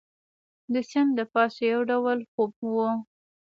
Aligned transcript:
د 0.73 0.75
سیند 0.89 1.09
له 1.17 1.25
پاسه 1.33 1.61
یو 1.73 1.81
ډول 1.89 2.19
خوپ 2.31 2.53
وو. 2.73 2.89